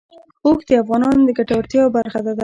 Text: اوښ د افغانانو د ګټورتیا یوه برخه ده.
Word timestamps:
اوښ 0.45 0.59
د 0.67 0.71
افغانانو 0.81 1.21
د 1.27 1.29
ګټورتیا 1.39 1.79
یوه 1.83 1.93
برخه 1.97 2.19
ده. 2.25 2.31